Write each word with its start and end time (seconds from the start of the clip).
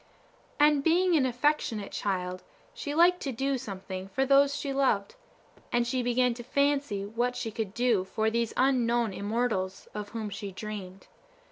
And 0.59 0.83
being 0.83 1.15
an 1.15 1.27
affectionate 1.27 1.91
child, 1.91 2.41
she 2.73 2.95
liked 2.95 3.21
to 3.21 3.31
do 3.31 3.59
something 3.59 4.07
for 4.07 4.25
those 4.25 4.55
she 4.57 4.73
loved; 4.73 5.13
and 5.71 5.85
she 5.85 6.01
began 6.01 6.33
to 6.33 6.43
fancy 6.43 7.05
what 7.05 7.35
she 7.35 7.51
could 7.51 7.75
do 7.75 8.03
for 8.03 8.31
these 8.31 8.51
unknown 8.57 9.13
immortals 9.13 9.87
of 9.93 10.09
whom 10.09 10.31
she 10.31 10.51
dreamed. 10.51 11.05